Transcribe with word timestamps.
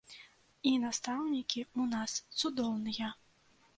І 0.69 0.71
настаўнікі 0.85 1.59
ў 1.65 1.81
нас 1.93 2.11
цудоўныя. 2.43 3.15